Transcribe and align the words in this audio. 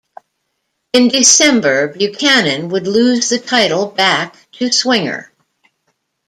In 0.93 1.09
December, 1.09 1.89
Buchanan 1.89 2.69
would 2.69 2.87
lose 2.87 3.29
the 3.29 3.37
title 3.37 3.85
back 3.85 4.35
to 4.53 4.71
Swinger. 4.71 5.31